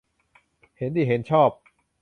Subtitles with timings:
[0.77, 1.49] เห็นดีเห็นชอบ